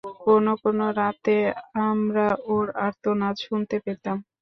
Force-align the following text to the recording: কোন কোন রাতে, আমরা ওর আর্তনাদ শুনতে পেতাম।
কোন 0.21 0.45
কোন 0.63 0.79
রাতে, 0.99 1.35
আমরা 1.85 2.25
ওর 2.47 2.67
আর্তনাদ 2.85 3.35
শুনতে 3.45 3.75
পেতাম। 3.85 4.17